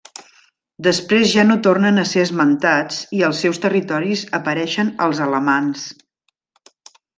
[0.85, 5.87] Després ja no tornen a ser esmentats i als seus territoris apareixen els alamans.